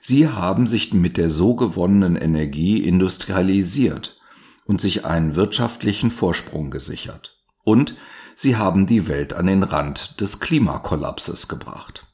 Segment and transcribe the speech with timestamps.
[0.00, 4.17] Sie haben sich mit der so gewonnenen Energie industrialisiert
[4.68, 7.36] und sich einen wirtschaftlichen Vorsprung gesichert.
[7.64, 7.96] Und
[8.36, 12.06] sie haben die Welt an den Rand des Klimakollapses gebracht.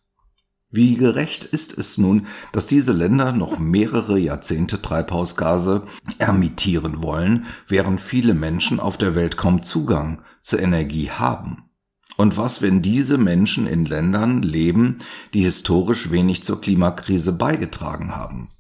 [0.71, 5.83] Wie gerecht ist es nun, dass diese Länder noch mehrere Jahrzehnte Treibhausgase
[6.19, 11.71] emittieren wollen, während viele Menschen auf der Welt kaum Zugang zur Energie haben?
[12.17, 14.99] Und was, wenn diese Menschen in Ländern leben,
[15.33, 18.51] die historisch wenig zur Klimakrise beigetragen haben?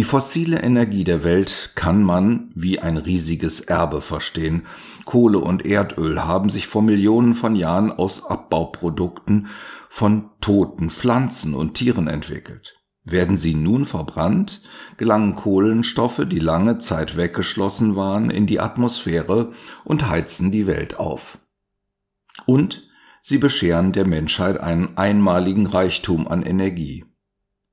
[0.00, 4.62] Die fossile Energie der Welt kann man wie ein riesiges Erbe verstehen.
[5.04, 9.48] Kohle und Erdöl haben sich vor Millionen von Jahren aus Abbauprodukten
[9.90, 12.78] von toten Pflanzen und Tieren entwickelt.
[13.04, 14.62] Werden sie nun verbrannt,
[14.96, 19.52] gelangen Kohlenstoffe, die lange Zeit weggeschlossen waren, in die Atmosphäre
[19.84, 21.36] und heizen die Welt auf.
[22.46, 22.88] Und
[23.20, 27.04] sie bescheren der Menschheit einen einmaligen Reichtum an Energie.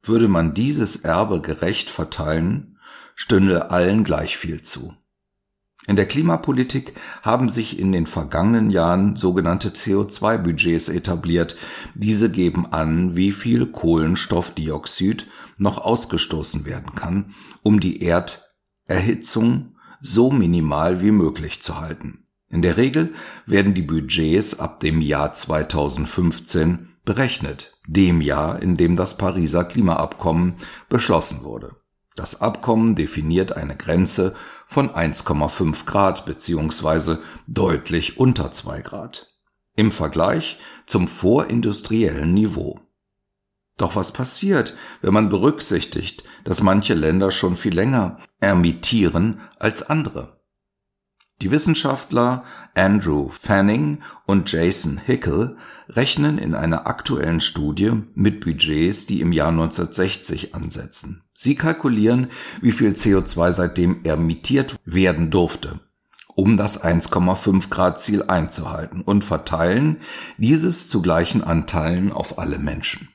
[0.08, 2.78] Würde man dieses Erbe gerecht verteilen,
[3.16, 4.94] stünde allen gleich viel zu.
[5.88, 11.56] In der Klimapolitik haben sich in den vergangenen Jahren sogenannte CO2-Budgets etabliert.
[11.96, 21.02] Diese geben an, wie viel Kohlenstoffdioxid noch ausgestoßen werden kann, um die Erderhitzung so minimal
[21.02, 22.26] wie möglich zu halten.
[22.50, 23.14] In der Regel
[23.46, 30.58] werden die Budgets ab dem Jahr 2015 berechnet, dem Jahr, in dem das Pariser Klimaabkommen
[30.90, 31.78] beschlossen wurde.
[32.16, 34.36] Das Abkommen definiert eine Grenze
[34.68, 39.32] von 1,5 Grad beziehungsweise deutlich unter 2 Grad
[39.76, 42.80] im Vergleich zum vorindustriellen Niveau.
[43.78, 50.37] Doch was passiert, wenn man berücksichtigt, dass manche Länder schon viel länger emittieren als andere?
[51.42, 52.44] Die Wissenschaftler
[52.74, 59.50] Andrew Fanning und Jason Hickel rechnen in einer aktuellen Studie mit Budgets, die im Jahr
[59.50, 61.22] 1960 ansetzen.
[61.36, 62.32] Sie kalkulieren,
[62.62, 65.80] wie viel CO2 seitdem emittiert werden durfte,
[66.34, 69.98] um das 1,5 Grad Ziel einzuhalten und verteilen
[70.40, 73.10] dieses zu gleichen Anteilen auf alle Menschen.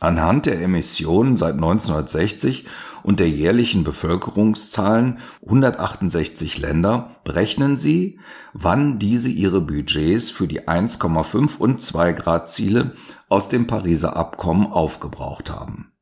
[0.00, 2.66] Anhand der Emissionen seit 1960
[3.06, 8.18] und der jährlichen Bevölkerungszahlen 168 Länder berechnen sie,
[8.52, 12.94] wann diese ihre Budgets für die 1,5 und 2 Grad Ziele
[13.28, 15.92] aus dem Pariser Abkommen aufgebraucht haben.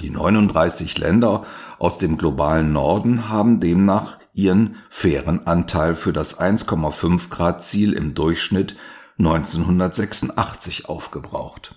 [0.00, 1.44] Die 39 Länder
[1.80, 8.14] aus dem globalen Norden haben demnach ihren fairen Anteil für das 1,5 Grad Ziel im
[8.14, 8.76] Durchschnitt
[9.18, 11.74] 1986 aufgebraucht.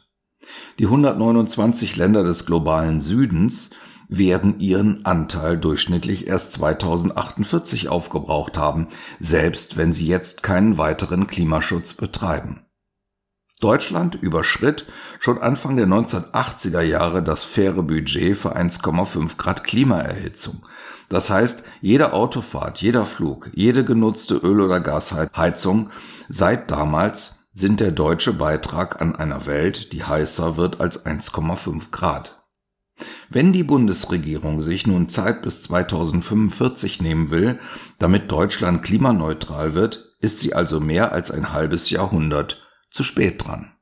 [0.78, 3.72] Die 129 Länder des globalen Südens
[4.08, 8.88] werden ihren Anteil durchschnittlich erst 2048 aufgebraucht haben,
[9.20, 12.62] selbst wenn sie jetzt keinen weiteren Klimaschutz betreiben.
[13.62, 14.86] Deutschland überschritt
[15.20, 20.62] schon Anfang der 1980er Jahre das faire Budget für 1,5 Grad Klimaerhitzung.
[21.08, 25.90] Das heißt, jede Autofahrt, jeder Flug, jede genutzte Öl- oder Gasheizung
[26.28, 32.35] seit damals sind der deutsche Beitrag an einer Welt, die heißer wird als 1,5 Grad.
[33.30, 37.60] Wenn die Bundesregierung sich nun Zeit bis 2045 nehmen will,
[38.00, 43.74] damit Deutschland klimaneutral wird, ist sie also mehr als ein halbes Jahrhundert zu spät dran.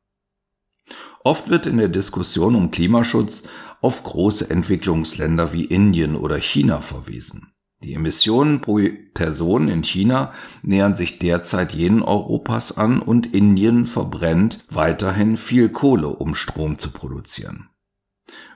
[1.23, 3.43] Oft wird in der Diskussion um Klimaschutz
[3.81, 7.53] auf große Entwicklungsländer wie Indien oder China verwiesen.
[7.83, 8.79] Die Emissionen pro
[9.13, 10.31] Person in China
[10.61, 16.91] nähern sich derzeit jenen Europas an und Indien verbrennt weiterhin viel Kohle, um Strom zu
[16.91, 17.69] produzieren.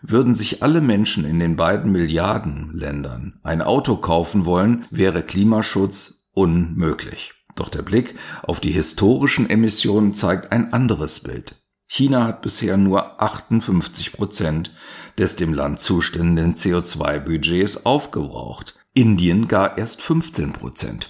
[0.01, 6.27] Würden sich alle Menschen in den beiden Milliarden Ländern ein Auto kaufen wollen, wäre Klimaschutz
[6.33, 7.33] unmöglich.
[7.55, 11.55] Doch der Blick auf die historischen Emissionen zeigt ein anderes Bild.
[11.87, 14.73] China hat bisher nur 58 Prozent
[15.17, 21.09] des dem Land zuständigen CO2-Budgets aufgebraucht, Indien gar erst 15 Prozent.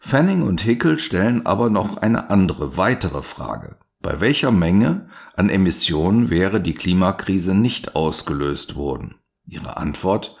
[0.00, 3.76] Fanning und Hickel stellen aber noch eine andere, weitere Frage.
[4.02, 5.06] Bei welcher Menge
[5.36, 9.14] an Emissionen wäre die Klimakrise nicht ausgelöst worden?
[9.46, 10.36] Ihre Antwort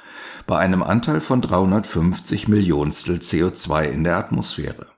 [0.48, 4.88] bei einem Anteil von 350 Millionstel CO2 in der Atmosphäre.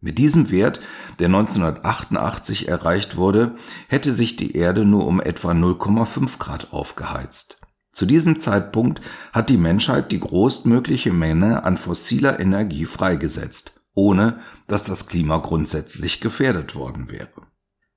[0.00, 0.80] Mit diesem Wert,
[1.18, 3.56] der 1988 erreicht wurde,
[3.88, 7.60] hätte sich die Erde nur um etwa 0,5 Grad aufgeheizt.
[7.92, 9.02] Zu diesem Zeitpunkt
[9.34, 16.22] hat die Menschheit die größtmögliche Menge an fossiler Energie freigesetzt, ohne dass das Klima grundsätzlich
[16.22, 17.47] gefährdet worden wäre.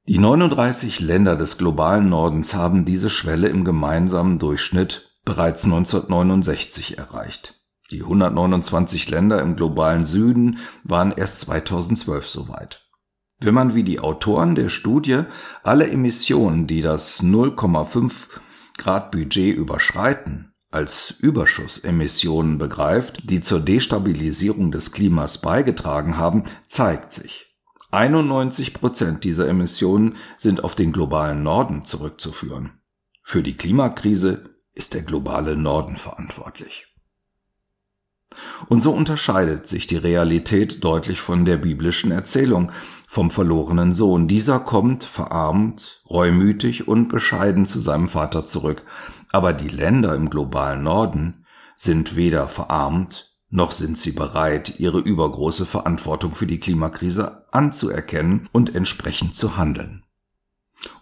[0.08, 7.62] Die 39 Länder des globalen Nordens haben diese Schwelle im gemeinsamen Durchschnitt bereits 1969 erreicht.
[7.92, 12.88] Die 129 Länder im globalen Süden waren erst 2012 soweit.
[13.40, 15.24] Wenn man wie die Autoren der Studie
[15.64, 18.12] alle Emissionen, die das 0,5
[18.78, 27.51] Grad Budget überschreiten, als Überschussemissionen begreift, die zur Destabilisierung des Klimas beigetragen haben, zeigt sich,
[27.92, 32.80] 91 Prozent dieser Emissionen sind auf den globalen Norden zurückzuführen.
[33.22, 36.88] Für die Klimakrise ist der globale Norden verantwortlich.
[38.70, 42.72] Und so unterscheidet sich die Realität deutlich von der biblischen Erzählung
[43.08, 44.30] vom verlorenen Sohn.
[44.30, 48.84] Dieser kommt verarmt, reumütig und bescheiden zu seinem Vater zurück.
[49.34, 51.46] Aber die Länder im globalen Norden
[51.76, 58.74] sind weder verarmt noch sind sie bereit, ihre übergroße Verantwortung für die Klimakrise anzuerkennen und
[58.74, 60.04] entsprechend zu handeln.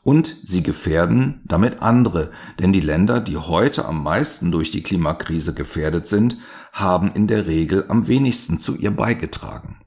[0.03, 5.53] Und sie gefährden damit andere, denn die Länder, die heute am meisten durch die Klimakrise
[5.53, 6.37] gefährdet sind,
[6.73, 9.81] haben in der Regel am wenigsten zu ihr beigetragen.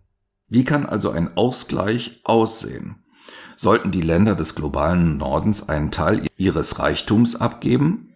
[0.49, 3.05] Wie kann also ein Ausgleich aussehen?
[3.57, 8.12] Sollten die Länder des globalen Nordens einen Teil ihres Reichtums abgeben,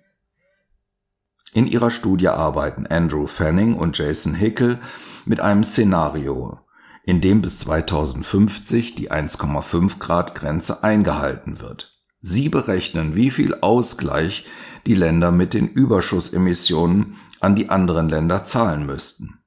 [1.56, 4.78] in ihrer Studie arbeiten Andrew Fanning und Jason Hickel
[5.24, 6.58] mit einem Szenario,
[7.02, 11.98] in dem bis 2050 die 1,5 Grad Grenze eingehalten wird.
[12.20, 14.44] Sie berechnen, wie viel Ausgleich
[14.84, 19.38] die Länder mit den Überschussemissionen an die anderen Länder zahlen müssten.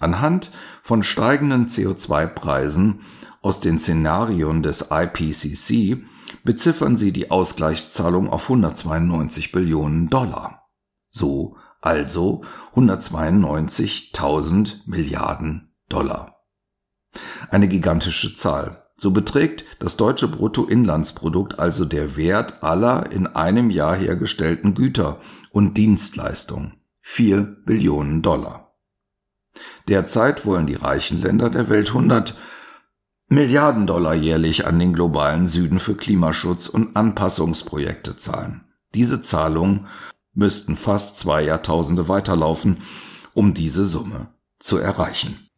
[0.00, 0.50] Anhand
[0.82, 3.02] von steigenden CO2-Preisen
[3.40, 6.02] aus den Szenarien des IPCC
[6.42, 10.61] beziffern sie die Ausgleichszahlung auf 192 Billionen Dollar.
[11.12, 12.42] So also
[12.74, 16.36] 192.000 Milliarden Dollar.
[17.50, 18.86] Eine gigantische Zahl.
[18.96, 25.18] So beträgt das deutsche Bruttoinlandsprodukt also der Wert aller in einem Jahr hergestellten Güter
[25.50, 26.74] und Dienstleistungen.
[27.00, 28.76] 4 Billionen Dollar.
[29.88, 32.38] Derzeit wollen die reichen Länder der Welt 100
[33.26, 38.64] Milliarden Dollar jährlich an den globalen Süden für Klimaschutz und Anpassungsprojekte zahlen.
[38.94, 39.86] Diese Zahlungen
[40.34, 42.82] müssten fast zwei Jahrtausende weiterlaufen,
[43.34, 45.48] um diese Summe zu erreichen